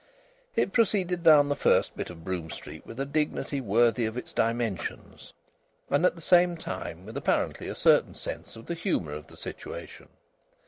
[0.55, 4.33] It proceeded down the first bit of Brougham Street with a dignity worthy of its
[4.33, 5.31] dimensions,
[5.91, 9.37] and at the same time with apparently a certain sense of the humour of the
[9.37, 10.07] situation.